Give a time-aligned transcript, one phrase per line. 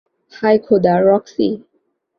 [0.33, 1.47] হায় খোদা, রক্সি।